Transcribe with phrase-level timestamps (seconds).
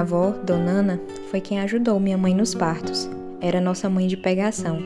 [0.00, 1.00] Minha avó, Dona Ana,
[1.30, 3.06] foi quem ajudou minha mãe nos partos.
[3.38, 4.78] Era nossa mãe de pegação.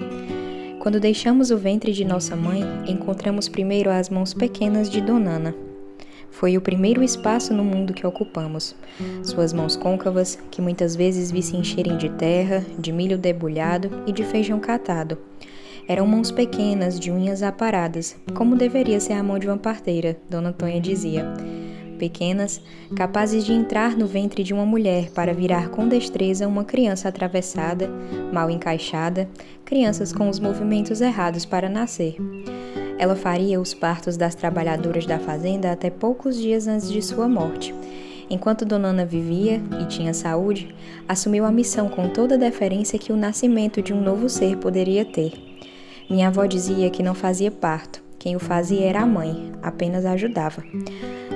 [0.80, 5.54] Quando deixamos o ventre de nossa mãe, encontramos primeiro as mãos pequenas de Dona Ana.
[6.32, 8.74] Foi o primeiro espaço no mundo que ocupamos.
[9.22, 14.12] Suas mãos côncavas, que muitas vezes vi se encherem de terra, de milho debulhado e
[14.12, 15.16] de feijão catado.
[15.86, 20.52] Eram mãos pequenas, de unhas aparadas, como deveria ser a mão de uma parteira, Dona
[20.52, 21.24] Tonha dizia
[21.94, 22.60] pequenas,
[22.94, 27.88] capazes de entrar no ventre de uma mulher para virar com destreza uma criança atravessada,
[28.32, 29.28] mal encaixada,
[29.64, 32.16] crianças com os movimentos errados para nascer.
[32.98, 37.74] Ela faria os partos das trabalhadoras da fazenda até poucos dias antes de sua morte.
[38.30, 40.74] Enquanto Dona Ana vivia e tinha saúde,
[41.08, 45.04] assumiu a missão com toda a deferência que o nascimento de um novo ser poderia
[45.04, 45.32] ter.
[46.08, 50.62] Minha avó dizia que não fazia parto, quem o fazia era a mãe, apenas ajudava.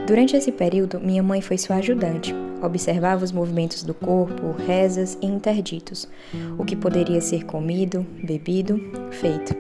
[0.09, 2.35] Durante esse período, minha mãe foi sua ajudante.
[2.63, 6.09] Observava os movimentos do corpo, rezas e interditos,
[6.59, 9.55] o que poderia ser comido, bebido, feito.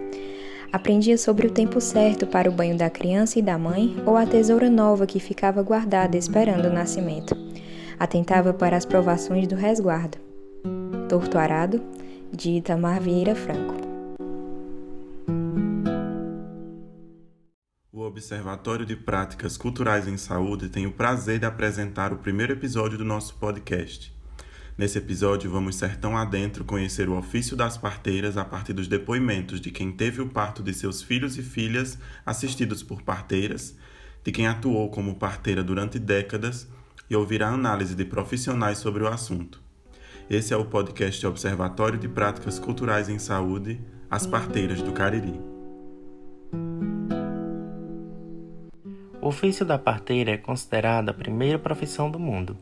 [0.72, 4.24] Aprendia sobre o tempo certo para o banho da criança e da mãe ou a
[4.24, 7.36] tesoura nova que ficava guardada esperando o nascimento.
[8.00, 10.16] Atentava para as provações do resguardo.
[11.10, 11.83] Torto Arado,
[12.33, 13.88] de Itamar Vieira Franco.
[18.06, 23.05] Observatório de Práticas Culturais em Saúde tem o prazer de apresentar o primeiro episódio do
[23.05, 24.14] nosso podcast.
[24.77, 29.70] Nesse episódio, vamos sertão adentro conhecer o ofício das parteiras a partir dos depoimentos de
[29.70, 33.77] quem teve o parto de seus filhos e filhas assistidos por parteiras,
[34.22, 36.68] de quem atuou como parteira durante décadas
[37.10, 39.60] e ouvir a análise de profissionais sobre o assunto.
[40.30, 45.58] Esse é o podcast Observatório de Práticas Culturais em Saúde, As Parteiras do Cariri.
[49.28, 52.56] O ofício da parteira é considerada a primeira profissão do mundo.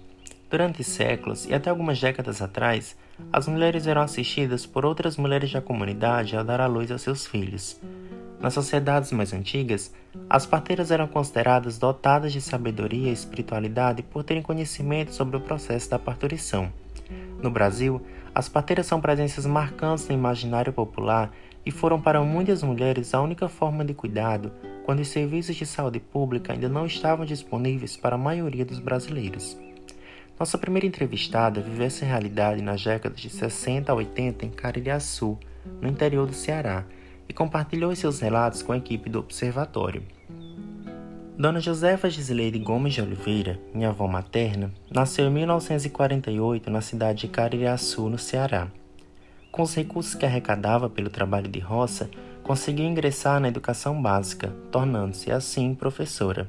[0.50, 2.96] Durante séculos e até algumas décadas atrás,
[3.32, 7.24] as mulheres eram assistidas por outras mulheres da comunidade ao dar à luz a seus
[7.24, 7.80] filhos.
[8.40, 9.94] Nas sociedades mais antigas,
[10.28, 15.88] as parteiras eram consideradas dotadas de sabedoria e espiritualidade por terem conhecimento sobre o processo
[15.88, 16.72] da parturição.
[17.40, 18.04] No Brasil,
[18.36, 21.32] as parteiras são presenças marcantes no imaginário popular
[21.64, 24.52] e foram para muitas mulheres a única forma de cuidado
[24.84, 29.58] quando os serviços de saúde pública ainda não estavam disponíveis para a maioria dos brasileiros.
[30.38, 35.38] Nossa primeira entrevistada viveu essa realidade nas décadas de 60 a 80 em Caririaçu,
[35.80, 36.84] no interior do Ceará,
[37.26, 40.02] e compartilhou seus relatos com a equipe do Observatório.
[41.38, 47.28] Dona Josefa Gisleide Gomes de Oliveira, minha avó materna, nasceu em 1948 na cidade de
[47.28, 48.68] Caririaçu, no Ceará.
[49.52, 52.08] Com os recursos que arrecadava pelo trabalho de roça,
[52.42, 56.48] conseguiu ingressar na educação básica, tornando-se assim professora.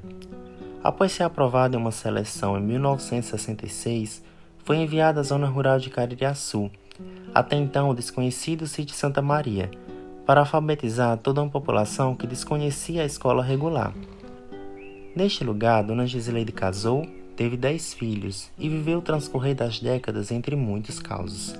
[0.81, 4.24] Após ser aprovada em uma seleção em 1966,
[4.64, 6.72] foi enviada à zona rural de Caririaçu,
[7.36, 9.69] até então o desconhecido sítio Santa Maria,
[10.25, 13.94] para alfabetizar toda uma população que desconhecia a escola regular.
[15.17, 17.03] Neste lugar, Dona Giseleide casou,
[17.35, 21.55] teve dez filhos e viveu o transcorrer das décadas entre muitos causos.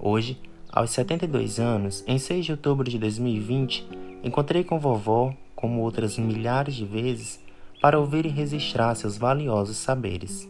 [0.00, 0.40] Hoje,
[0.72, 3.86] aos 72 anos, em 6 de outubro de 2020,
[4.24, 7.38] encontrei com vovó, como outras milhares de vezes,
[7.82, 10.48] para ouvir e registrar seus valiosos saberes.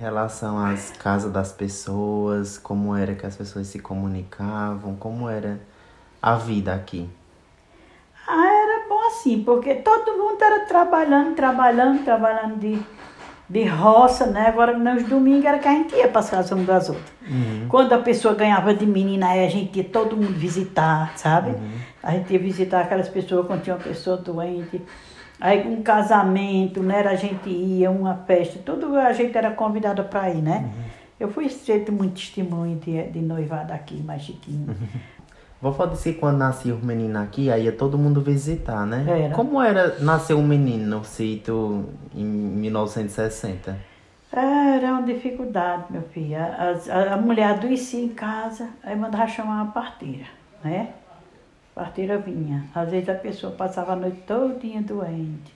[0.00, 5.60] Relação às casas das pessoas, como era que as pessoas se comunicavam, como era
[6.22, 7.08] a vida aqui?
[9.20, 12.80] assim, porque todo mundo era trabalhando, trabalhando, trabalhando de,
[13.48, 14.46] de roça, né?
[14.48, 17.12] Agora nos domingos era que a gente ia para as casas umas das outras.
[17.28, 17.66] Uhum.
[17.68, 21.50] Quando a pessoa ganhava de menina, aí a gente ia todo mundo visitar, sabe?
[21.50, 21.70] Uhum.
[22.02, 24.80] A gente ia visitar aquelas pessoas quando tinha uma pessoa doente.
[25.40, 27.00] Aí um casamento, né?
[27.00, 30.64] A gente ia, uma festa, tudo a gente era convidada para ir, né?
[30.64, 30.90] Uhum.
[31.18, 34.74] Eu fui sempre muito testemunho de, de noivado aqui, mais chiquinho.
[35.60, 39.04] Vovó disse que quando nascia o menino aqui, aí ia todo mundo visitar, né?
[39.06, 39.34] Era.
[39.34, 43.76] Como era nascer um menino no sítio em 1960?
[44.32, 46.36] Era uma dificuldade, meu filho.
[46.36, 50.24] A, a, a mulher adoecia em casa, aí mandava chamar uma parteira,
[50.64, 50.90] né?
[51.80, 52.66] A parteira vinha.
[52.74, 55.54] Às vezes a pessoa passava a noite todinha doente.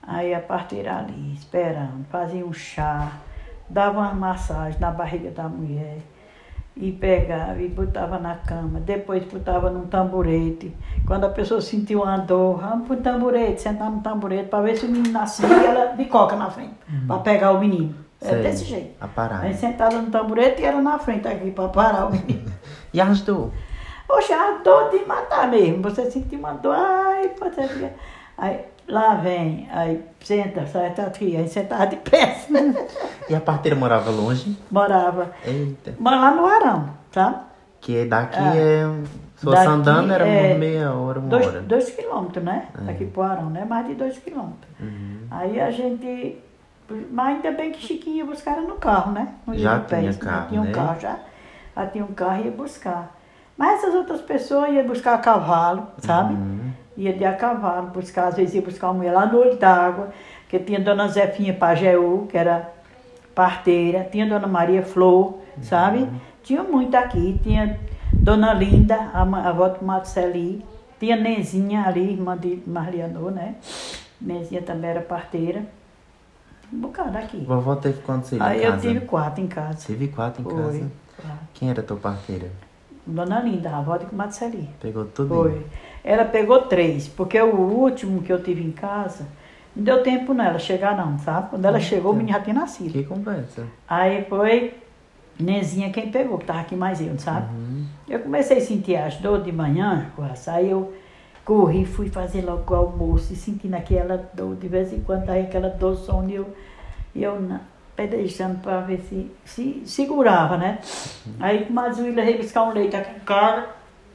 [0.00, 3.10] Aí a parteira ali, esperando, fazia um chá,
[3.68, 5.98] dava uma massagem na barriga da mulher
[6.76, 10.72] e pegava e botava na cama, depois botava num tamborete.
[11.04, 14.86] Quando a pessoa sentiu uma dor, vamos pro tamborete, sentar no tamborete para ver se
[14.86, 17.08] o menino nascia e ela de coca na frente, uhum.
[17.08, 17.92] para pegar o menino.
[18.22, 18.94] É desse jeito.
[19.00, 19.40] A parar.
[19.40, 22.52] Aí sentada no tamborete e ela na frente aqui para parar o menino.
[22.94, 23.50] e as dor?
[24.06, 25.82] Poxa, a dor de matar mesmo.
[25.82, 27.92] Você sentiu uma dor, ai, você
[28.36, 32.36] Aí lá vem, aí senta, sai tá aqui, aí sentava de pé.
[33.28, 34.54] E a parteira morava longe?
[34.70, 35.30] Morava.
[35.46, 35.94] Eita.
[35.98, 37.44] Mora lá no Arão, tá?
[37.80, 38.54] Que daqui Ah.
[38.54, 38.84] é.
[39.36, 41.60] Se fosse andando era é meia hora, uma Dois, hora.
[41.60, 42.68] dois quilômetros, né?
[42.78, 42.80] É.
[42.82, 43.64] Daqui pro Arão, né?
[43.64, 44.70] Mais de dois quilômetros.
[44.78, 45.26] Uhum.
[45.30, 46.38] Aí a gente.
[47.10, 49.34] Mas ainda bem que Chiquinho ia buscar no carro, né?
[49.54, 50.72] Já no pé, tinha senão carro, tinha um né?
[50.72, 51.18] carro já.
[51.76, 53.16] Já tinha um carro e ia buscar.
[53.56, 56.34] Mas essas outras pessoas iam buscar a cavalo, sabe?
[56.34, 56.72] Uhum.
[56.96, 60.10] Ia de a cavalo buscar, às vezes ia buscar uma mulher lá no olho d'água,
[60.48, 62.72] que tinha Dona Zefinha Pajeú, que era
[63.34, 66.08] parteira, tinha Dona Maria Flor, sabe?
[66.42, 67.78] Tinha muito aqui, tinha
[68.12, 70.64] Dona Linda, a, avó do Marceli,
[71.00, 73.56] tinha Nezinha ali, irmã de Marlianô, né?
[74.20, 75.64] Nezinha também era parteira.
[76.72, 77.44] Um bocado aqui.
[77.44, 79.86] Vovó teve quantos filhos Aí eu tive quatro em casa.
[79.86, 80.54] Tive quatro em Foi.
[80.54, 80.90] casa.
[81.20, 81.38] Quatro.
[81.54, 82.50] Quem era tua parteira?
[83.06, 84.68] Dona Linda, a avó de Marceli.
[84.80, 85.28] Pegou tudo?
[85.28, 85.66] Foi.
[86.02, 89.26] Ela pegou três, porque o último que eu tive em casa,
[89.74, 91.50] não deu tempo nela chegar não, sabe?
[91.50, 92.92] Quando ela chegou, o menino já tinha nascido.
[92.92, 93.64] Que conversa.
[93.88, 94.74] Aí foi
[95.38, 97.52] Nezinha quem pegou, que tava aqui mais eu, sabe?
[97.54, 97.84] Uhum.
[98.08, 100.06] Eu comecei a sentir as dores de manhã,
[100.46, 100.92] aí eu
[101.44, 105.42] corri, fui fazer logo o almoço e sentindo aquela dor, de vez em quando aí
[105.42, 106.46] aquela dor sono e eu,
[107.14, 107.60] e eu na-
[107.96, 110.78] pedejando para ver se, se segurava, né?
[111.38, 113.66] Aí com a Zuíla veio buscar um leite aqui em casa,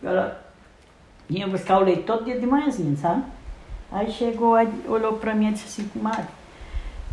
[0.04, 0.40] ela
[1.30, 3.24] vinha buscar o leite todo dia de manhãzinha, sabe?
[3.92, 6.26] Aí chegou, aí olhou para mim e disse assim, comadre,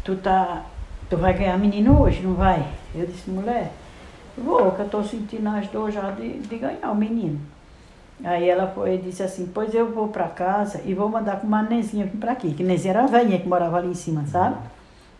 [0.04, 0.64] tu tá,
[1.08, 2.66] tu vai ganhar menino hoje, não vai?
[2.94, 3.72] Eu disse, mulher,
[4.36, 7.40] vou, que eu tô sentindo as dores já de, de ganhar o menino.
[8.24, 11.46] Aí ela foi e disse assim, pois eu vou para casa e vou mandar com
[11.46, 14.26] uma Nezinha vir para aqui, que Nezinha era a velhinha que morava ali em cima,
[14.26, 14.56] sabe?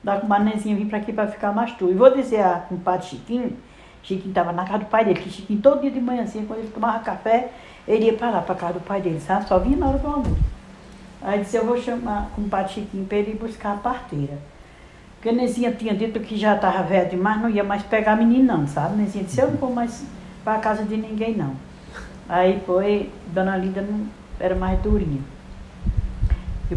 [0.07, 1.91] Dar com uma Nezinha vir para aqui para ficar mais tu.
[1.91, 3.57] E vou dizer a compadre Chiquinho,
[4.05, 6.69] Chiquinho estava na casa do pai dele, que Chiquinho todo dia de manhãzinha, quando ele
[6.69, 7.51] tomava café,
[7.89, 9.49] ele ia para lá, para casa do pai dele, sabe?
[9.49, 10.37] Só vinha na hora do almoço.
[11.21, 14.39] Aí disse, eu vou chamar com o compadre Chiquinho para ele ir buscar a parteira.
[15.17, 18.65] Porque Nezinha tinha dito que já estava velha demais, não ia mais pegar menino não,
[18.69, 18.97] sabe?
[18.97, 20.07] Nezinha disse, eu não vou mais
[20.45, 21.57] para casa de ninguém não.
[22.29, 24.07] Aí foi, Dona Linda não
[24.39, 25.21] era mais durinha.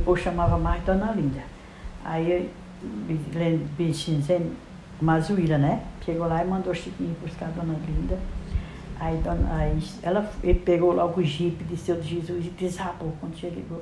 [0.04, 1.42] Povo chamava mais Dona Linda.
[2.04, 2.50] Aí
[3.78, 4.22] bichinho
[5.02, 5.82] Mazuíra, né?
[6.04, 8.18] Chegou lá e mandou Chiquinho buscar a Dona Linda.
[9.00, 13.38] Aí, dona, aí ela, ele pegou logo o jipe de seu Jesus e desabou quando
[13.38, 13.82] chegou.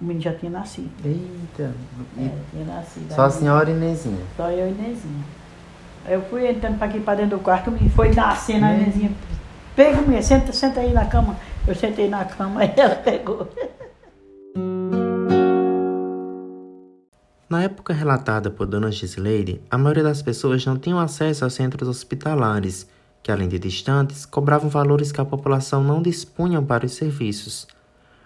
[0.00, 0.90] O menino já tinha nascido.
[1.04, 1.72] Eita.
[2.16, 3.12] E É, tinha nascido.
[3.12, 4.18] Só a Aí- senhora e Nezinha.
[4.36, 5.24] só eu e Nezinha.
[6.06, 8.78] Eu fui entrando para aqui para dentro do quarto, me foi nascendo a Hum.
[8.84, 9.10] Nezinha.
[9.74, 11.36] Pega mulher, senta, senta aí na cama.
[11.66, 13.48] Eu sentei na cama e ela pegou.
[17.54, 21.88] Na época relatada por Dona Gisleide, a maioria das pessoas não tinham acesso a centros
[21.88, 22.88] hospitalares,
[23.22, 27.68] que além de distantes, cobravam valores que a população não dispunha para os serviços.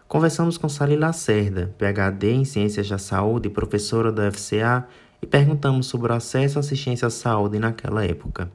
[0.08, 4.88] Conversamos com Sally Lacerda, PhD em Ciências da Saúde e professora da FCA,
[5.20, 8.50] e perguntamos sobre o acesso à assistência à saúde naquela época.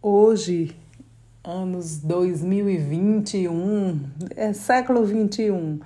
[0.00, 0.74] Hoje,
[1.44, 4.00] anos 2021,
[4.34, 5.80] é século 21,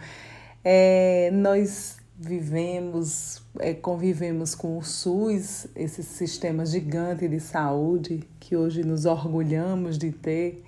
[0.62, 8.82] é, nós vivemos, é, convivemos com o SUS, esse sistema gigante de saúde que hoje
[8.82, 10.65] nos orgulhamos de ter,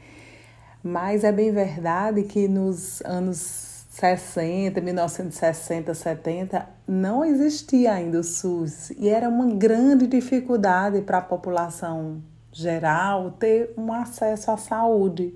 [0.83, 8.91] mas é bem verdade que nos anos 60, 1960, 70, não existia ainda o SUS
[8.91, 15.35] e era uma grande dificuldade para a população geral ter um acesso à saúde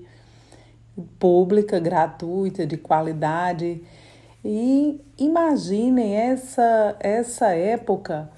[1.19, 3.83] pública, gratuita, de qualidade.
[4.43, 8.29] E imaginem essa, essa época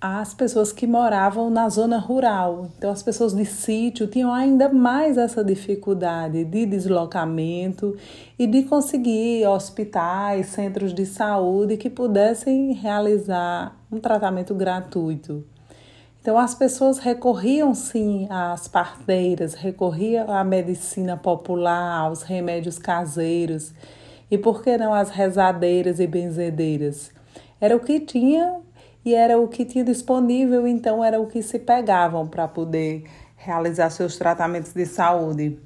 [0.00, 2.68] as pessoas que moravam na zona rural.
[2.76, 7.96] Então, as pessoas de sítio tinham ainda mais essa dificuldade de deslocamento
[8.38, 15.44] e de conseguir hospitais, centros de saúde que pudessem realizar um tratamento gratuito.
[16.20, 23.72] Então, as pessoas recorriam sim às parteiras, recorriam à medicina popular, aos remédios caseiros
[24.30, 27.10] e, por que não, às rezadeiras e benzedeiras.
[27.60, 28.60] Era o que tinha
[29.04, 33.04] e era o que tinha disponível, então era o que se pegavam para poder
[33.36, 35.58] realizar seus tratamentos de saúde.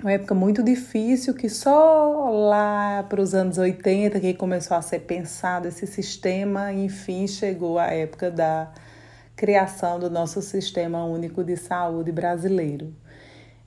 [0.00, 5.00] Uma época muito difícil que só lá para os anos 80 que começou a ser
[5.00, 8.70] pensado esse sistema, enfim, chegou a época da
[9.34, 12.94] criação do nosso sistema único de saúde brasileiro.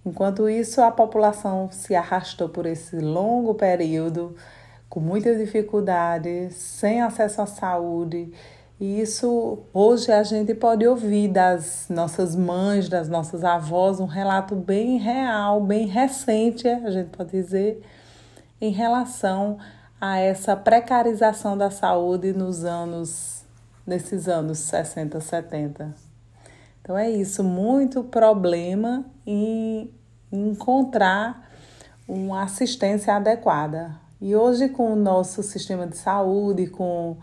[0.08, 4.38] Enquanto isso, a população se arrastou por esse longo período
[4.88, 8.32] com muita dificuldade, sem acesso à saúde
[8.80, 14.56] E isso hoje a gente pode ouvir das nossas mães, das nossas avós, um relato
[14.56, 17.84] bem real, bem recente, a gente pode dizer,
[18.62, 19.58] em relação
[20.00, 23.44] a essa precarização da saúde nos anos,
[23.86, 25.94] nesses anos 60, 70.
[26.82, 29.92] Então é isso, muito problema em
[30.32, 31.50] encontrar
[32.08, 33.96] uma assistência adequada.
[34.20, 37.18] E hoje com o nosso sistema de saúde, com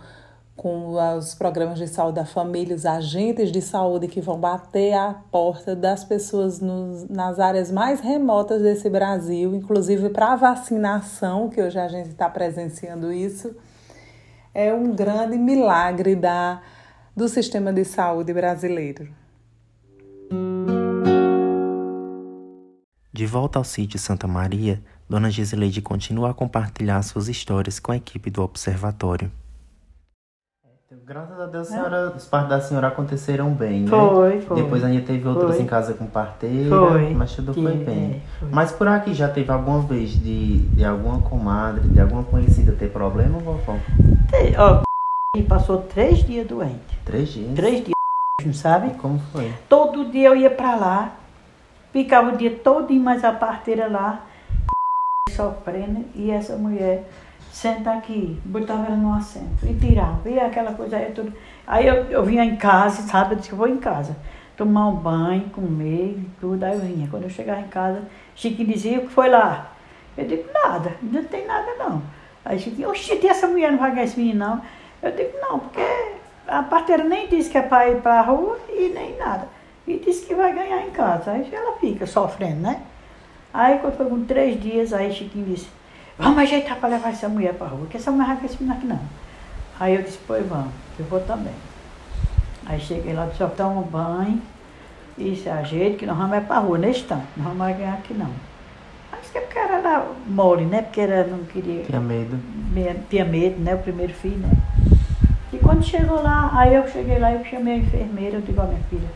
[0.56, 5.14] com os programas de saúde da família, os agentes de saúde que vão bater a
[5.30, 11.60] porta das pessoas nos, nas áreas mais remotas desse Brasil, inclusive para a vacinação, que
[11.60, 13.54] hoje a gente está presenciando isso,
[14.54, 16.62] é um grande milagre da,
[17.16, 19.08] do sistema de saúde brasileiro.
[23.14, 27.96] De volta ao sítio Santa Maria, Dona Giseleide continua a compartilhar suas histórias com a
[27.96, 29.30] equipe do Observatório.
[31.06, 33.90] Graças a Deus, a senhora, os partos da senhora aconteceram bem, né?
[33.90, 34.62] Foi, foi.
[34.62, 35.62] Depois ainda teve outros Foi.
[35.62, 37.12] em casa com parteira, Foi.
[37.14, 38.04] mas tudo foi Que- bem.
[38.24, 38.48] é, foi.
[38.50, 42.90] Mas por aqui já teve alguma vez de, de alguma comadre, de alguma conhecida ter
[42.90, 43.76] problema, vovó?
[44.30, 44.82] Te- Ó,
[45.36, 46.98] e passou três dias doente.
[47.04, 47.54] Três dias?
[47.54, 47.92] Três dias,
[48.46, 48.94] não sabe?
[48.94, 49.52] Como foi?
[49.68, 51.16] Todo dia eu ia pra lá,
[51.94, 54.26] ficava o dia todo mais a parteira lá,
[55.30, 57.08] sofrendo, e essa mulher
[57.52, 61.32] senta aqui, botava ela no assento e tirava, e aquela coisa aí tudo.
[61.64, 63.34] Aí eu, eu vinha em casa, sabe?
[63.34, 64.16] Eu disse que vou em casa,
[64.56, 67.08] tomar um banho, comer e tudo, aí eu vinha.
[67.08, 68.02] Quando eu chegava em casa,
[68.34, 69.70] Chiquinho dizia, o que foi lá?
[70.18, 72.02] Eu digo, nada, não tem nada não.
[72.44, 74.62] Aí Chiquinho, oxi, essa mulher não vai ganhar esse menino não.
[75.00, 75.80] Eu digo, não, porque
[76.48, 79.46] a parteira nem disse que é para ir para a rua e nem nada.
[79.86, 81.30] E disse que vai ganhar em casa.
[81.32, 82.80] Aí ela fica sofrendo, né?
[83.52, 85.68] Aí quando foi com três dias, aí Chiquinho disse,
[86.18, 88.56] vamos ajeitar para levar essa mulher para a rua, que essa mulher vai com esse
[88.62, 89.00] menino aqui não.
[89.78, 91.54] Aí eu disse, pois vamos, eu vou também.
[92.66, 94.40] Aí cheguei lá, disse, ó, toma um banho
[95.16, 97.76] e se ajeita, que nós vamos é para a rua, nesse tanto, não vamos mais
[97.76, 98.30] ganhar aqui não.
[99.20, 100.82] Disse que é porque era lá mole, né?
[100.82, 102.36] Porque ela não queria Tinha medo.
[102.72, 103.74] me- tinha medo, né?
[103.74, 104.50] O primeiro filho, né?
[105.52, 108.64] E quando chegou lá, aí eu cheguei lá e chamei a enfermeira, eu digo, ó
[108.66, 109.08] minha filha,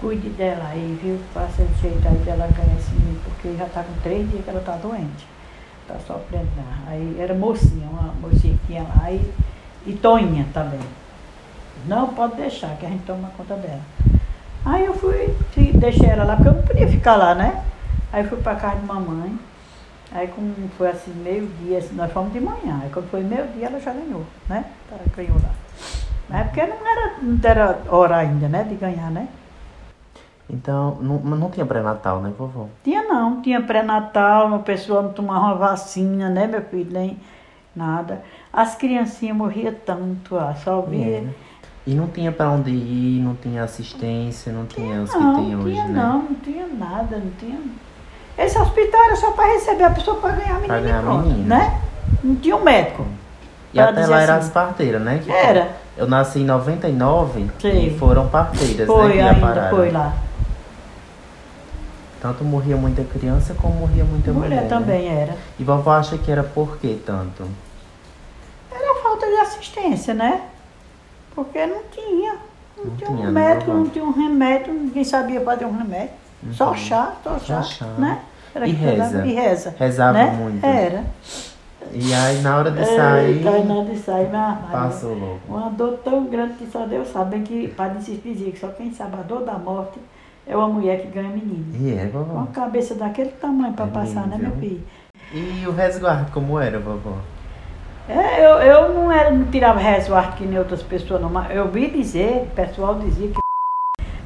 [0.00, 1.18] cuide dela aí, viu?
[1.32, 4.60] Faça o jeito aí dela ganhar esse porque já tá com três dias que ela
[4.60, 5.26] tá doente.
[5.86, 6.90] Tá sofrendo lá.
[6.90, 9.30] Aí era mocinha, uma mocinha que tinha lá e,
[9.86, 10.80] e Toinha também.
[11.86, 13.82] Não, pode deixar, que a gente toma conta dela.
[14.64, 15.36] Aí eu fui,
[15.74, 17.62] deixei ela lá, porque eu não podia ficar lá, né?
[18.10, 19.38] Aí fui pra casa de mamãe.
[20.10, 22.80] Aí como foi assim, meio-dia, assim, nós fomos de manhã.
[22.82, 24.64] Aí quando foi meio-dia ela já ganhou, né?
[24.90, 25.50] Ela ganhou lá.
[26.30, 28.64] Mas é porque não era, não era hora ainda, né?
[28.64, 29.28] De ganhar, né?
[30.48, 32.66] Então, não, não tinha pré-natal, né, vovó?
[32.82, 36.90] Tinha não, tinha pré-natal, uma pessoa não tomava uma vacina, né, meu filho?
[36.92, 37.18] Nem
[37.74, 38.22] nada.
[38.52, 41.06] As criancinhas morriam tanto, ah, só via.
[41.06, 41.24] É.
[41.86, 45.50] E não tinha pra onde ir, não tinha assistência, não tinha os que não, tem
[45.54, 46.02] não hoje, tinha né?
[46.02, 47.58] não, não tinha nada, não tinha.
[48.36, 50.66] Esse hospital era só para receber a pessoa para ganhar menina.
[50.68, 51.46] Pra ganhar pronto, menino.
[51.48, 51.80] Né?
[52.22, 53.06] Não tinha um médico.
[53.72, 54.46] E até lá era assim.
[54.46, 55.20] as parteiras, né?
[55.24, 55.68] que- Era.
[55.96, 57.86] Eu nasci em 99 Sim.
[57.86, 58.86] e foram parteiras, né?
[58.86, 60.12] Foi Que já ainda, foi lá.
[62.24, 64.48] Tanto morria muita criança como morria muita mulher.
[64.48, 64.68] Mulher né?
[64.70, 65.36] também era.
[65.58, 67.46] E vovó acha que era por que tanto?
[68.72, 70.40] Era falta de assistência, né?
[71.34, 72.36] Porque não tinha.
[72.78, 76.14] Não, Não tinha, um né, médico, não tinha um remédio, ninguém sabia fazer um remédio.
[76.52, 77.84] Só chá, só chá, chá.
[77.98, 78.22] né?
[78.54, 79.26] Era E reza?
[79.26, 79.74] E reza.
[79.78, 80.30] Rezava né?
[80.30, 80.64] muito?
[80.64, 81.04] Era.
[81.92, 85.40] E aí na hora de sair, Eita, aí nada de sair, mas passou logo.
[85.46, 88.94] Uma dor tão grande que só Deus sabe, bem que Cis dizia que só quem
[88.94, 89.98] sabe a dor da morte
[90.46, 91.66] é uma mulher que ganha menino.
[91.74, 92.34] E é, vovó?
[92.34, 94.70] Uma cabeça daquele tamanho para É passar, né, lindo, meu viu?
[94.70, 94.84] filho?
[95.32, 97.16] E o resguardo, como era, vovó?
[98.08, 101.68] É, eu, eu não, era, não tirava resguardo que nem outras pessoas, não, mas eu
[101.70, 103.38] vi dizer, o pessoal dizia que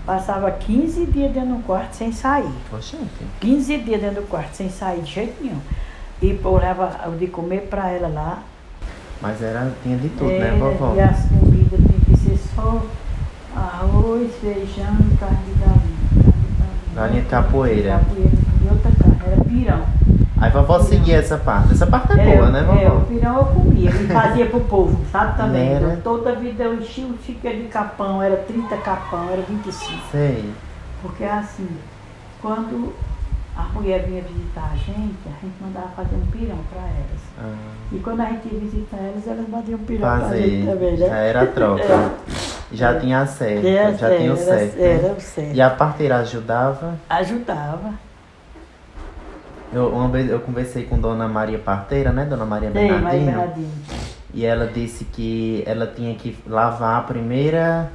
[0.04, 2.50] passava 15 dias dentro do quarto sem sair.
[2.72, 3.24] Oxente.
[3.40, 5.60] 15 dias dentro do quarto sem sair de jeito nenhum.
[6.20, 8.38] E pô, leva o de comer para ela lá.
[9.22, 10.94] Mas era, tinha de tudo, É, né, vovó?
[10.96, 12.82] E as comidas tinha que ser só
[13.54, 15.87] arroz, feijão carne de galinha.
[16.98, 17.22] Carne de galinha.
[17.22, 17.90] Galinha de capoeira.
[17.98, 18.30] Capoeira,
[18.62, 19.82] e outra carne, era pirão.
[20.40, 21.72] Aí vovó seguia essa parte.
[21.72, 23.04] Essa parte é boa, né, É, o vovó?
[23.06, 25.68] pirão eu comia e fazia pro povo, sabe também?
[25.68, 25.84] Era?
[25.86, 29.92] Eu, toda vida eu enchia o chique de capão, era 30 capão, era 25.
[30.12, 30.52] Sei.
[31.02, 31.68] Porque assim,
[32.42, 32.92] quando
[33.56, 37.20] a mulher vinha visitar a gente, a gente mandava fazer um pirão para elas.
[37.40, 37.54] Ah,
[37.92, 40.66] E quando a gente ia visitar elas, elas faziam um pirão pra gente fazer.
[40.66, 41.28] também, Já né?
[41.30, 42.10] era a troca.
[42.72, 44.76] Já tinha a certa, É, já tinha o era, certo.
[44.76, 44.94] né?
[45.04, 45.54] Era o certo.
[45.54, 46.94] E a parteira ajudava.
[47.08, 47.94] Ajudava.
[49.72, 52.24] Eu, uma vez eu conversei com Dona Maria Parteira, né?
[52.24, 52.70] Dona Maria.
[52.70, 53.68] Bernardino.
[54.34, 57.90] E ela disse que ela tinha que lavar a primeira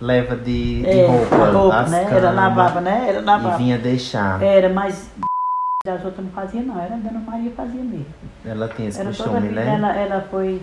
[0.00, 2.06] leva de, de É, roupa, roupa, as né?
[2.10, 3.06] Ela lavava, né?
[3.08, 3.56] Ela E lavava.
[3.56, 4.42] vinha deixar.
[4.42, 5.10] Era, mas
[5.86, 8.06] das outras não fazia não, era a Dona Maria fazia mesmo.
[8.44, 9.74] Ela tem esse Era costume, né?
[9.74, 10.60] ela, ela foi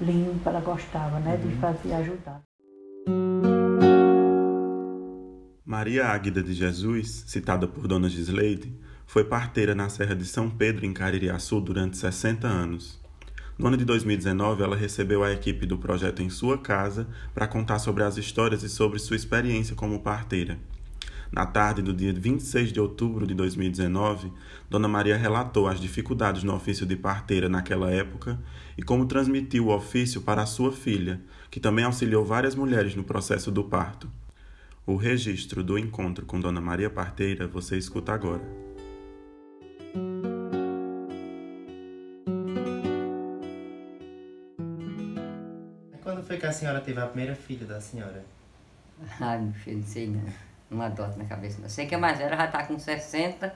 [0.00, 1.38] limpa, ela gostava, né?
[1.42, 1.48] Uhum.
[1.50, 2.40] De fazer, ajudar.
[5.74, 8.72] Maria Águida de Jesus, citada por Dona Gisleide,
[9.08, 13.00] foi parteira na Serra de São Pedro, em Caririaçu, durante 60 anos.
[13.58, 17.80] No ano de 2019, ela recebeu a equipe do projeto Em Sua Casa para contar
[17.80, 20.60] sobre as histórias e sobre sua experiência como parteira.
[21.32, 24.32] Na tarde do dia 26 de outubro de 2019,
[24.70, 28.38] Dona Maria relatou as dificuldades no ofício de parteira naquela época
[28.78, 33.50] e como transmitiu o ofício para sua filha, que também auxiliou várias mulheres no processo
[33.50, 34.08] do parto.
[34.86, 38.42] O registro do encontro com Dona Maria Parteira você escuta agora.
[46.02, 48.26] Quando foi que a senhora teve a primeira filha da senhora?
[49.18, 50.24] Ai, meu filho, não sei não.
[50.70, 51.62] Não adoto na cabeça.
[51.62, 51.68] não.
[51.70, 53.54] Sei que a mais velha já tá com 60.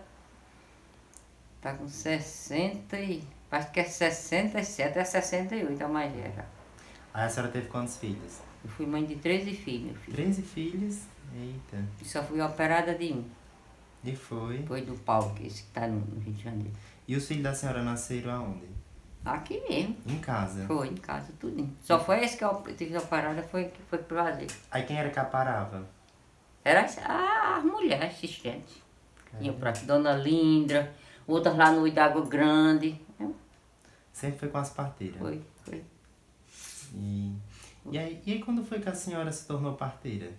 [1.60, 3.22] Tá com 60 e.
[3.50, 6.46] Acho que é 67, é 68 a mais velha.
[7.12, 8.47] Aí a senhora teve quantos filhos?
[8.64, 10.16] Eu fui mãe de 13 filhos, filho.
[10.16, 11.02] 13 filhos?
[11.34, 11.84] Eita.
[12.00, 13.24] E só fui operada de um.
[14.04, 14.58] E foi.
[14.58, 16.72] Depois do Paulo, que esse que tá no Rio de Janeiro.
[17.06, 18.66] E os filhos da senhora nasceram aonde?
[19.24, 19.96] Aqui mesmo.
[20.06, 20.66] Em casa.
[20.66, 21.68] Foi, em casa, tudo.
[21.82, 24.46] Só foi esse que eu tive operada, foi que foi pro Brasil.
[24.70, 25.86] Aí quem era que aparava?
[26.64, 28.76] Era as- as mulheres assistentes.
[29.38, 30.94] Tinha pra Dona Lindra,
[31.26, 33.00] outras lá no Água Grande.
[34.12, 35.18] Sempre foi com as parteiras.
[35.18, 35.84] Foi, foi.
[36.94, 37.34] E,
[37.92, 40.32] e, aí, e aí quando foi que a senhora se tornou parteira?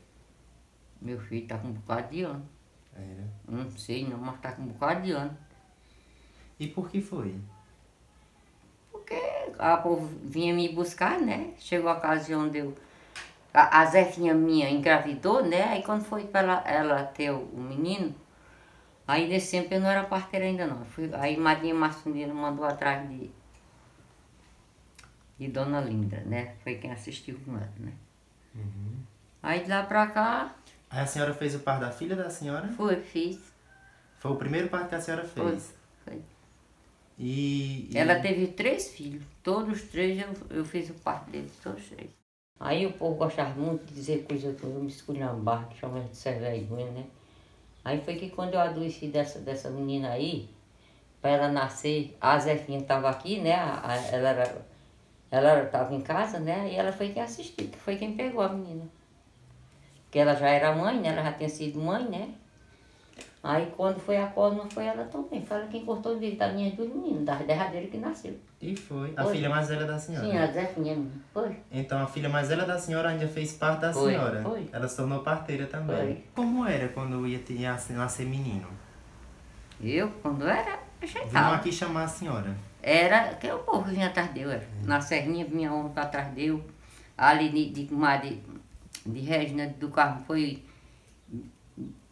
[1.01, 2.46] Meu filho tá com um bocado de ano.
[2.96, 3.27] Era.
[3.48, 5.38] Não sei não, mas tá com um bocado de ano.
[6.60, 7.36] E por que foi?
[8.91, 9.15] Porque
[9.58, 11.53] a povo vinha me buscar, né?
[11.58, 12.75] Chegou a ocasião de eu.
[13.53, 15.63] A, a Zefinha minha engravidou, né?
[15.63, 18.13] Aí quando foi pra ela, ela ter o, o menino,
[19.08, 20.84] aí nesse tempo eu não era parteira ainda não.
[20.86, 23.32] Fui, aí Madinha Marcelina mandou atrás de.
[25.39, 26.56] De Dona Linda, né?
[26.63, 27.93] Foi quem assistiu com ela, né?
[29.41, 30.56] Aí de lá pra cá,
[30.89, 32.67] Aí a senhora fez o par da filha da senhora?
[32.69, 33.39] foi, fiz.
[34.19, 35.73] Foi o primeiro par que a senhora Foi, fez.
[36.04, 36.21] foi.
[37.17, 39.23] E, e- Ela teve três filhos.
[39.43, 42.10] Todos os três eu, eu fiz o parto deles, todos os três.
[42.60, 46.15] Aí o povo gostava muito de dizer coisa que eu me esculhambar, que chama de
[46.15, 47.06] ser vergonha, né?
[47.84, 50.49] Aí foi que quando eu adoeci dessa, dessa menina aí,
[51.21, 53.56] para ela nascer, a Zefinha estava aqui, né?
[53.56, 54.65] A- a- ela era,
[55.32, 56.70] ela estava em casa, né?
[56.72, 58.84] E ela foi quem assistiu, que foi quem pegou a menina.
[60.04, 61.10] Porque ela já era mãe, né?
[61.10, 62.30] Ela já tinha sido mãe, né?
[63.42, 65.46] Aí quando foi a cosma, foi ela também.
[65.46, 68.38] Foi ela quem cortou o dedo das minhas duas meninas, das derradeiras que nasceu.
[68.62, 69.13] E foi.
[69.15, 69.36] A Foi.
[69.36, 70.26] filha mais velha da senhora.
[70.26, 71.12] Sim, a Zefinha minha.
[71.34, 71.56] Foi.
[71.72, 74.42] Então a filha mais velha da senhora ainda fez parte da Foi, senhora.
[74.44, 74.68] foi.
[74.74, 75.96] Ela se tornou parteira também.
[75.96, 76.24] Foi.
[76.36, 78.68] Como era quando ia, ter, ia nascer menino?
[79.82, 81.56] Eu, quando era, ajeitava.
[81.56, 82.54] aqui chamar a senhora.
[82.82, 84.68] Era, que o povo vinha atrás de eu, era.
[84.84, 86.63] Na Serrinha vinha homem para trás de eu.
[87.18, 88.42] Ali de, de,
[89.06, 90.63] de, Regina do Carmo foi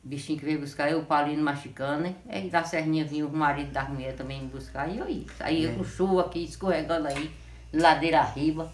[0.03, 2.13] bichinho que veio buscar eu, Paulino Machicana.
[2.27, 4.89] Aí da Serrinha vinha o marido da mulher também me buscar.
[4.89, 5.25] E eu ia.
[5.37, 7.31] Saía com chuva aqui, escorregando aí,
[7.73, 8.71] ladeira arriba.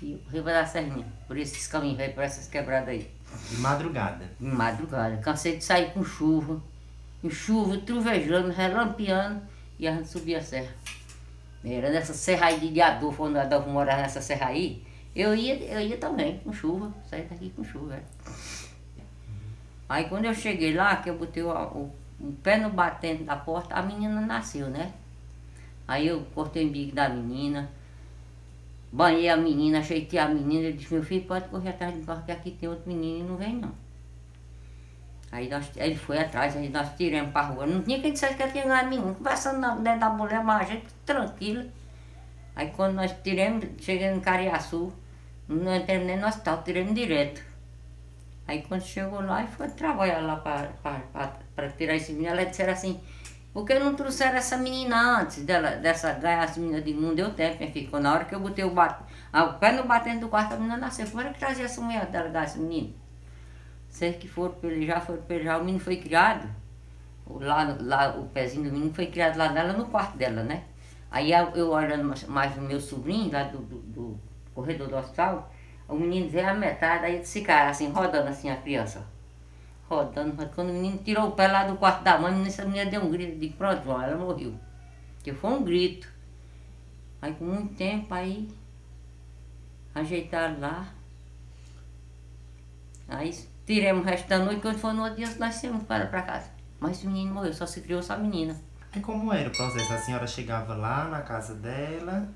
[0.00, 1.06] E riba da Serrinha.
[1.26, 3.10] Por esses caminhos velhos, por essas quebradas aí.
[3.50, 4.30] De madrugada.
[4.38, 5.16] de madrugada.
[5.18, 6.60] Cansei de sair com chuva,
[7.22, 9.42] em chuva, truvejando, relampeando,
[9.78, 10.72] e a gente subia a serra.
[11.64, 14.82] Era nessa serra aí de Adolfo, quando Adolfo morava nessa serra aí,
[15.14, 17.96] eu ia, eu ia também, com chuva, saí daqui com chuva.
[17.96, 18.02] é.
[19.88, 23.36] Aí quando eu cheguei lá, que eu botei o, o, o pé no batente da
[23.36, 24.92] porta, a menina nasceu, né?
[25.86, 27.70] Aí eu cortei o umbigo da menina,
[28.90, 32.24] banhei a menina, ajeitei a menina, eu disse, meu filho, pode correr atrás de carro,
[32.24, 33.81] que aqui tem outro menino e não vem não.
[35.32, 37.66] Aí nós, ele foi atrás, aí nós tiramos pra rua.
[37.66, 40.86] Não tinha quem dissesse que tinha ganhado nenhum, conversando dentro da mulher, mas a gente
[41.06, 41.64] tranquila.
[42.54, 44.92] Aí quando nós tiramos, chegamos em Cariaçu,
[45.48, 47.42] não entramos nem no hospital, tiramos direto.
[48.46, 53.00] Aí quando chegou lá e foi trabalhar lá para tirar esse menino, ela disseram assim,
[53.54, 57.14] por que não trouxeram essa menina antes dela, dessa ganhar essa menina de mundo?
[57.14, 58.00] Deu tempo, minha filha.
[58.00, 60.56] Na hora que eu botei o, bat, ah, o pé no batente do quarto, a
[60.56, 61.06] menina nasceu.
[61.06, 62.58] Como era que trazia essa mulher dela ganhar esse
[63.92, 64.12] menino?
[64.12, 66.48] Sei que foram pelejar, foram pelejar, o menino foi criado.
[67.28, 70.64] Lá, lá o pezinho do menino foi criado lá nela no quarto dela, né?
[71.10, 74.20] Aí eu, olhando mais- o meu sobrinho lá do, do, do
[74.54, 75.52] corredor do hospital,
[75.88, 79.06] o menino veio a metade, aí esse cara assim, rodando assim a criança.
[79.88, 80.54] Rodando, rodando.
[80.54, 83.10] Quando o menino tirou o pé lá do quarto da mãe, essa menina deu um
[83.10, 84.54] grito, digo, pronto, ela morreu.
[85.24, 86.08] Que foi um grito.
[87.22, 88.48] Aí com muito tempo, aí
[89.94, 90.92] Ajeitaram lá.
[93.08, 93.32] Aí
[93.72, 96.50] tiramos o resto da noite, quando foi no outro dia nós fomos para, para casa.
[96.78, 98.54] Mas o menino morreu, só se criou só a menina.
[98.94, 99.92] E como era o processo?
[99.92, 102.28] A senhora chegava lá na casa dela?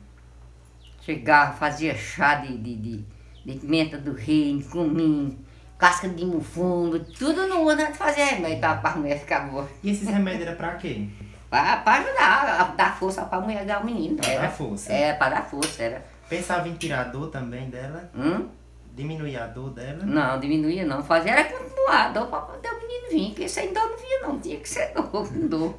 [1.00, 3.04] Chegava, fazia chá de, de, de,
[3.44, 5.38] de pimenta do reino, cominho,
[5.78, 9.68] casca de mufungo, tudo no mundo antes fazia remédio para a mulher ficar boa.
[9.82, 11.06] E esses remédios era pra quê?
[11.50, 14.16] Para ajudar, a dar força para a mulher dar o menino.
[14.16, 14.42] Pra era.
[14.42, 14.92] dar força.
[14.92, 16.04] É, para dar força, era.
[16.28, 18.10] Pensava em tirar a dor também dela?
[18.14, 18.48] Hum?
[18.96, 20.02] Diminuir a dor dela?
[20.04, 21.02] Não, diminuía não.
[21.04, 24.40] Fazia era continuar, dor para poder o menino vir, porque sem dor não vinha não,
[24.40, 25.74] tinha que ser dor, com dor.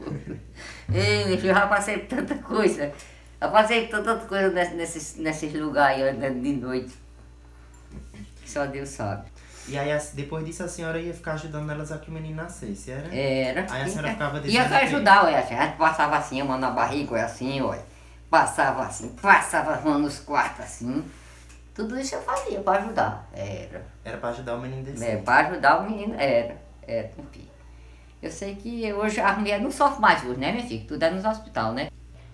[0.94, 2.94] Ei, meu filho, eu já passei tanta coisa.
[3.42, 6.94] Eu passei tanta coisa nesse- nesses, nesses lugares aí, de noite.
[8.42, 9.28] Que só Deus sabe.
[9.68, 12.90] E aí, depois disso, a senhora ia ficar ajudando elas a que o menino nascesse,
[12.92, 13.14] era?
[13.14, 13.66] Era.
[13.70, 16.58] Aí a senhora ficava Ia dizendo que- ajudar, olha, a gente passava assim, a mão
[16.58, 17.84] na barriga, olha assim, olha.
[18.30, 21.04] Passava assim, passava a mão nos quartos assim.
[21.78, 23.30] Tudo isso eu fazia pra ajudar.
[23.34, 23.86] Era.
[24.04, 25.06] Era pra ajudar o menino desse.
[25.06, 27.48] É, para ajudar o menino, era, era, enfim.
[28.20, 30.84] Eu sei que hoje a mulher não sofre mais hoje, né, minha filha?
[30.88, 31.90] Tudo é nos hospital, né?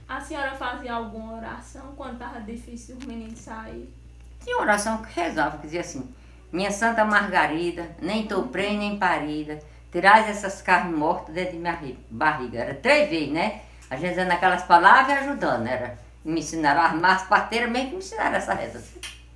[0.07, 3.93] A senhora fazia alguma oração quando tava difícil o menino sair?
[4.41, 6.09] Tinha uma oração que rezava, que dizia assim,
[6.49, 9.59] minha Santa Margarida, nem tô presa nem parida,
[9.91, 12.59] tirais essas carnes mortas dentro de minha ri- barriga.
[12.59, 13.61] Era três vezes, né?
[13.89, 15.97] A gente dizendo aquelas palavras e ajudando, era.
[16.23, 18.81] Me ensinaram a armar as parteiras, mesmo que me ensinaram essa reza.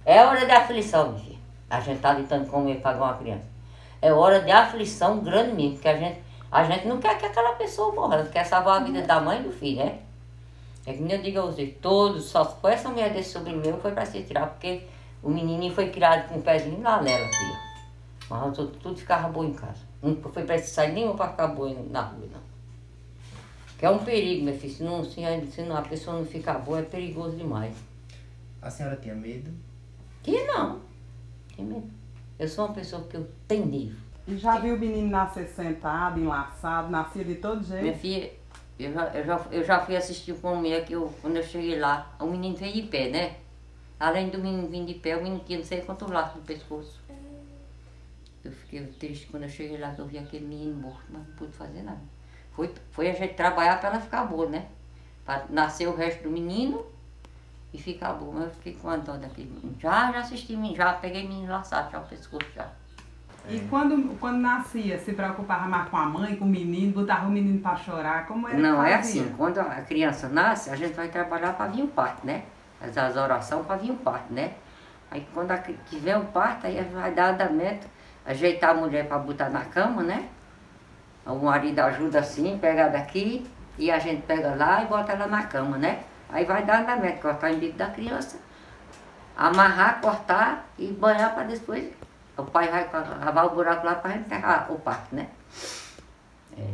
[0.08, 1.38] É hora de aflição, minha filha.
[1.70, 3.44] A gente tá lutando com ele pagar uma criança.
[4.02, 7.56] É hora de aflição grande mesmo, porque a gente, a gente não quer que aquela
[7.56, 10.00] pessoa morra, a gente quer salvar a vida da mãe e do filho, né?
[10.86, 13.78] É que nem eu digo a vocês, todos, só foi essa mulher desse sobrinho meu
[13.82, 14.84] foi pra se tirar, porque
[15.22, 17.60] o menininho foi criado com o pezinho lá nela, filha.
[18.30, 19.82] Mas outros tudo ficava boa em casa.
[20.02, 22.40] Não foi pra sair nenhum pra ficar boa na rua, não.
[23.78, 24.74] Que é um perigo, meu filho.
[24.74, 27.76] Se, não, se, se não- a pessoa não ficar boa, é perigoso demais.
[28.62, 29.52] A senhora tinha medo?
[30.28, 30.82] Que não.
[31.58, 31.90] Medo.
[32.38, 33.98] Eu sou uma pessoa que eu tenho nível.
[34.28, 38.00] E já viu o menino nascer sentado, enlaçado, nascia de todo Minha jeito?
[38.00, 38.34] filha,
[38.78, 41.44] eu já, eu, já, eu já fui assistir com uma mulher que eu, quando eu
[41.44, 43.38] cheguei lá, o menino veio de pé, né?
[43.98, 47.00] Além do menino vir de pé, o menino tinha não sei quantos laços no pescoço.
[48.44, 51.36] Eu fiquei triste quando eu cheguei lá, que eu vi aquele menino morto, mas não
[51.36, 52.02] pude fazer nada.
[52.52, 54.68] Foi, foi a gente trabalhar para ela ficar boa, né?
[55.26, 56.86] Para nascer o resto do menino
[57.78, 58.34] e ficar boa.
[58.36, 59.76] Mas eu fiquei com a daquele menino.
[59.80, 62.66] Já, já assisti, já peguei menino laçado, já o pescoço já.
[63.50, 67.32] E quando, quando nascia, se preocupava mais com a mãe, com o menino, botava o
[67.32, 70.94] menino pra chorar, como era Não, que é assim, quando a criança nasce, a gente
[70.94, 72.44] vai trabalhar para vir o parto, né?
[72.82, 74.52] As, as orações para vir o parto, né?
[75.10, 77.88] Aí quando a, cri- tiver o parto, aí vai dar andamento,
[78.26, 80.28] ajeitar a mulher para botar na cama, né?
[81.26, 85.44] O marido ajuda assim, pega daqui, e a gente pega lá e bota ela na
[85.44, 86.04] cama, né?
[86.30, 88.38] Aí vai dar andamento, cortar o umbigo da criança,
[89.36, 91.92] amarrar, cortar e banhar para depois.
[92.38, 95.30] O pai vai lavar o buraco lá para enterrar o parto, né?
[96.56, 96.74] É,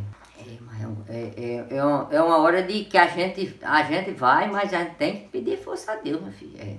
[0.82, 4.10] é, um- é, é, é, uma, é uma hora de que a gente, a gente
[4.12, 6.58] vai, mas a gente tem que pedir força a Deus, meu filho.
[6.60, 6.76] É.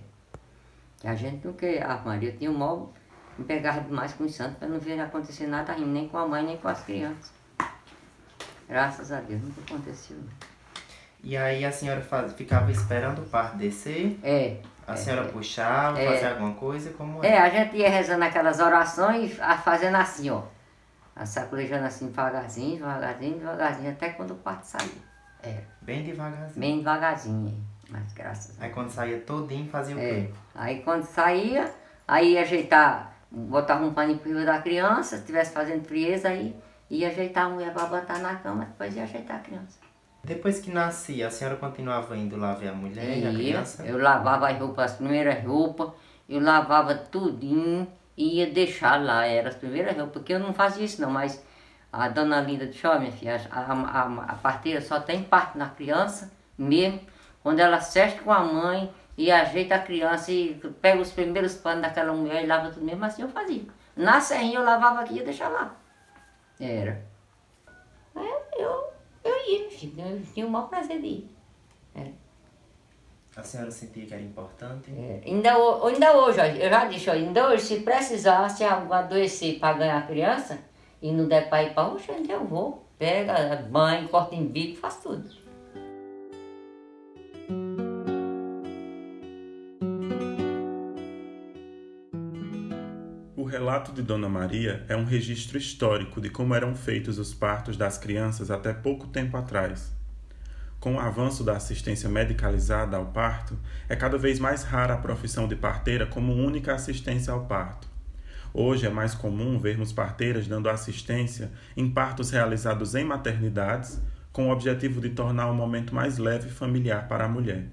[0.99, 1.83] Que a gente não quer.
[1.83, 2.93] A Maria tinha um mal,
[3.37, 6.27] me pegava demais com os santos para não ver acontecer nada rindo, nem com a
[6.27, 7.31] mãe, nem com as crianças.
[8.67, 10.17] Graças a Deus, nunca aconteceu.
[10.17, 10.54] não.
[11.27, 14.57] E aí a senhora faz- ficava esperando o parto descer, É,
[14.87, 16.05] a senhora puxava, É.
[16.13, 17.39] fazia alguma coisa, como é, é?
[17.39, 20.43] a gente ia rezando aquelas orações e fazendo assim, ó.
[21.15, 24.91] A sacolejando assim devagarzinho, devagarzinho, devagarzinho, até quando o parto saía.
[25.41, 26.59] É, Bem devagarzinho.
[26.59, 30.01] bem devagarzinho, mas graças a Aí quando saía todinho, fazia o É.
[30.09, 30.29] quê?
[30.53, 31.73] Aí quando saía,
[32.07, 36.55] aí ia ajeitar, botava um paninho cima da criança, se estivesse fazendo frieza, aí
[36.89, 39.79] ia ajeitar a mulher para botar na cama, depois ia ajeitar a criança.
[40.25, 43.85] Depois que nascia, a senhora continuava indo lá ver a mulher e a Ia, criança?
[43.85, 45.91] eu lavava as roupas, as primeiras roupas,
[46.27, 50.83] eu lavava tudinho e ia deixar lá, era as primeiras roupas, porque eu não fazia
[50.83, 51.45] isso não, mas
[51.93, 55.69] a dona Linda disse, ó minha filha, a, a, a, parteira só tem parte na
[55.69, 57.01] criança mesmo,
[57.43, 61.83] quando ela seste com a mãe e ajeita a criança e pega os primeiros panos
[61.83, 63.61] daquela mulher e lava tudo mesmo, assim eu fazia.
[63.95, 65.75] Na serrinha eu lavava aqui e ia deixar lá.
[66.59, 67.05] Era.
[68.15, 68.94] Aí eu,
[69.25, 71.29] eu, ia, filha, eu tinha o maior prazer de ir.
[73.35, 74.89] A senhora sentia que era importante?
[74.97, 78.63] É, ainda, ho- ainda hoje, ó, eu já disse, ó, ainda hoje, se precisar, se
[78.63, 80.57] algo adoecer para ganhar a criança
[81.01, 81.83] e não der para ir para
[82.13, 82.85] ainda eu vou.
[82.97, 85.29] Pega, banho, corta em bico, faz tudo.
[93.65, 97.97] Relato de Dona Maria é um registro histórico de como eram feitos os partos das
[97.97, 99.91] crianças até pouco tempo atrás.
[100.79, 103.57] Com o avanço da assistência medicalizada ao parto,
[103.89, 107.87] é cada vez mais rara a profissão de parteira como única assistência ao parto.
[108.53, 113.99] Hoje é mais comum vermos parteiras dando assistência em partos realizados em maternidades,
[114.31, 117.65] com o objetivo de tornar o momento mais leve e familiar para a mulher.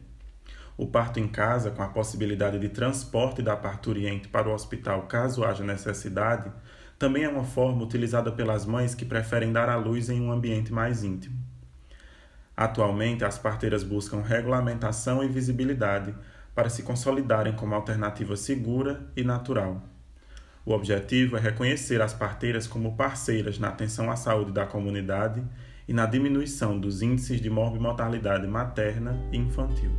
[0.76, 5.44] O parto em casa, com a possibilidade de transporte da parturiente para o hospital caso
[5.44, 6.50] haja necessidade,
[6.98, 10.72] também é uma forma utilizada pelas mães que preferem dar à luz em um ambiente
[10.72, 11.36] mais íntimo.
[12.56, 16.14] Atualmente, as parteiras buscam regulamentação e visibilidade
[16.54, 19.82] para se consolidarem como alternativa segura e natural.
[20.64, 25.42] O objetivo é reconhecer as parteiras como parceiras na atenção à saúde da comunidade
[25.88, 29.90] e na diminuição dos índices de morbimortalidade materna e infantil.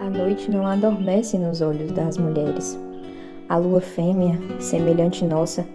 [0.00, 2.78] A noite não adormece nos olhos das mulheres
[3.48, 5.66] a lua fêmea, semelhante nossa,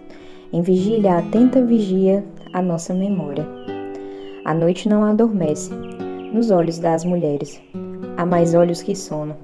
[0.52, 3.46] em vigília atenta vigia a nossa memória.
[4.44, 5.72] A noite não adormece,
[6.32, 7.60] nos olhos das mulheres,
[8.16, 9.36] há mais olhos que sono,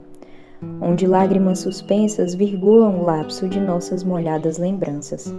[0.81, 5.33] onde lágrimas suspensas virgulam o lapso de nossas molhadas lembranças.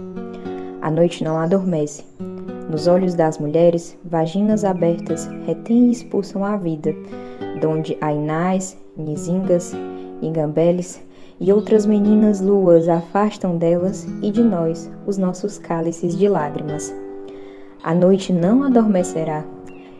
[0.88, 2.02] A noite não adormece,
[2.70, 6.94] nos olhos das mulheres, vaginas abertas retêm e expulsam a vida,
[7.60, 9.74] donde ainais, nizingas,
[10.22, 10.98] ingambeles,
[11.38, 16.90] e outras meninas luas afastam delas e de nós os nossos cálices de lágrimas.
[17.82, 19.44] A noite não adormecerá,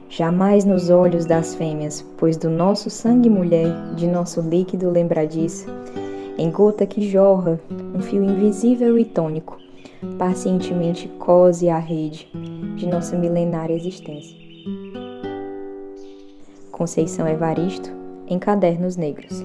[0.08, 5.66] jamais nos olhos das fêmeas, pois do nosso sangue mulher, de nosso líquido lembradiço,
[6.38, 7.60] em gota que jorra,
[7.94, 9.67] um fio invisível e tônico,
[10.18, 12.28] pacientemente cose a rede
[12.76, 14.36] de nossa milenária existência.
[16.70, 17.90] Conceição Evaristo,
[18.28, 19.42] em Cadernos Negros.